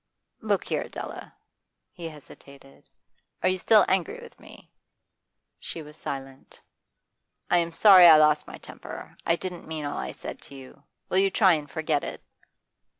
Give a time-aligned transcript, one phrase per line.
[0.39, 1.35] 'Look here, Adela.'
[1.91, 2.89] He hesitated.
[3.43, 4.71] 'Are you still angry with me?'
[5.59, 6.59] She was silent.
[7.51, 9.15] 'I am sorry I lost my temper.
[9.27, 10.81] I didn't mean all I said to you.
[11.09, 12.23] Will you try and forget it?